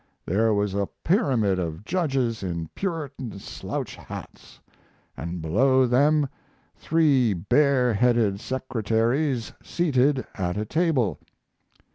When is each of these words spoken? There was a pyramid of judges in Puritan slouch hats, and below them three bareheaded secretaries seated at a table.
There 0.25 0.51
was 0.51 0.73
a 0.73 0.89
pyramid 1.03 1.59
of 1.59 1.85
judges 1.85 2.41
in 2.41 2.69
Puritan 2.73 3.37
slouch 3.37 3.95
hats, 3.95 4.59
and 5.15 5.43
below 5.43 5.85
them 5.85 6.27
three 6.75 7.33
bareheaded 7.35 8.39
secretaries 8.39 9.53
seated 9.61 10.25
at 10.33 10.57
a 10.57 10.65
table. 10.65 11.19